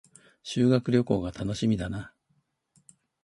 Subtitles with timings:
[0.41, 2.11] 修学旅行が楽しみだな